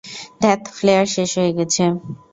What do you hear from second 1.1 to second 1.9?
শেষ হয়ে গেছে!